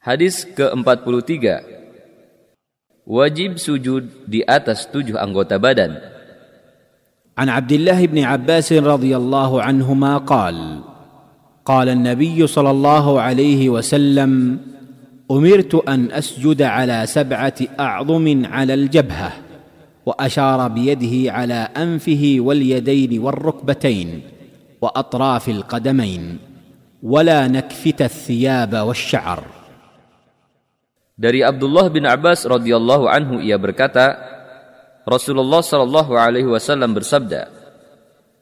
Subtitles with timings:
[0.00, 1.60] Hadis ke-43
[3.04, 6.00] Wajib sujud di atas tujuh anggota badan.
[7.36, 10.56] الله بن عباس رضي الله عنهما قال
[11.64, 14.58] قال النبي صلى الله عليه وسلم
[15.30, 19.32] أمرت أن أسجد على سبعة أعظم على الجبهة
[20.06, 24.20] وأشار بيده على أنفه واليدين والركبتين
[24.80, 26.38] وأطراف القدمين
[27.02, 29.59] ولا نكفت الثياب والشعر
[31.20, 34.16] Dari Abdullah bin Abbas radhiyallahu anhu ia berkata,
[35.04, 37.52] Rasulullah shallallahu alaihi wasallam bersabda,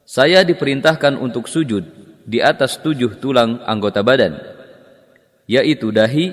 [0.07, 1.83] "Saya diperintahkan untuk sujud
[2.23, 4.39] di atas tujuh tulang anggota badan,
[5.43, 6.31] yaitu dahi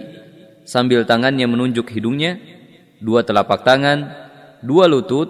[0.63, 2.39] sambil tangannya menunjuk hidungnya,
[3.03, 4.07] dua telapak tangan,
[4.63, 5.27] dua lutut,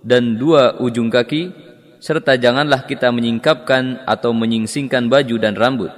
[0.00, 1.52] dan dua ujung kaki,
[2.00, 5.92] serta janganlah kita menyingkapkan atau menyingsingkan baju dan rambut."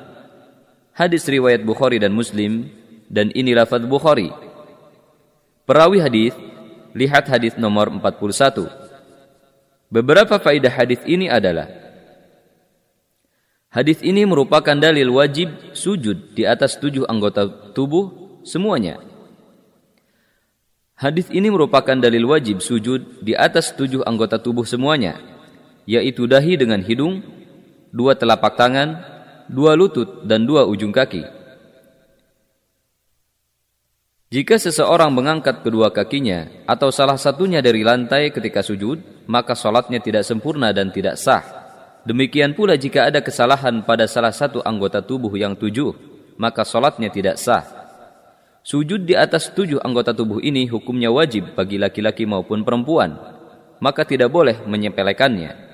[0.99, 2.75] Hadis riwayat Bukhari dan Muslim
[3.07, 4.48] dan ini lafaz Bukhari.
[5.69, 6.33] Perawi hadis,
[6.97, 8.73] lihat hadis nomor 41.
[9.93, 11.69] Beberapa faidah hadis ini adalah
[13.69, 17.45] Hadis ini merupakan dalil wajib sujud di atas tujuh anggota
[17.77, 18.97] tubuh semuanya.
[20.97, 25.21] Hadis ini merupakan dalil wajib sujud di atas tujuh anggota tubuh semuanya,
[25.85, 27.21] yaitu dahi dengan hidung,
[27.93, 29.05] dua telapak tangan,
[29.53, 31.38] dua lutut, dan dua ujung kaki.
[34.29, 40.21] Jika seseorang mengangkat kedua kakinya atau salah satunya dari lantai ketika sujud, maka sholatnya tidak
[40.21, 41.41] sempurna dan tidak sah.
[42.05, 45.97] Demikian pula jika ada kesalahan pada salah satu anggota tubuh yang tujuh,
[46.37, 47.65] maka sholatnya tidak sah.
[48.61, 53.17] Sujud di atas tujuh anggota tubuh ini hukumnya wajib bagi laki-laki maupun perempuan,
[53.81, 55.68] maka tidak boleh menyepelekannya.